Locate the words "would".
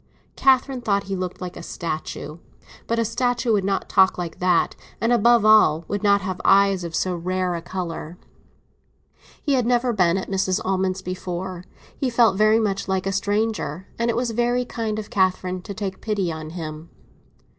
3.53-3.63, 5.87-6.01